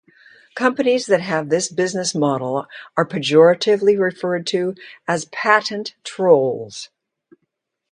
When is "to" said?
4.47-4.73